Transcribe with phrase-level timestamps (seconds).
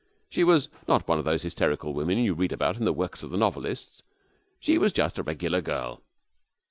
[0.31, 3.29] She was not one of those hysterical women you read about in the works of
[3.29, 4.01] the novelists;
[4.59, 6.01] she was just a regular girl.